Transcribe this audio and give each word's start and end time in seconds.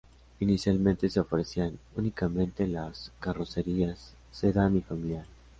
Inicialmente 0.39 1.07
se 1.11 1.19
ofrecían 1.19 1.77
únicamente 1.95 2.65
las 2.65 3.11
carrocerías 3.19 4.15
sedán 4.31 4.75
y 4.75 4.81
familiar. 4.81 5.27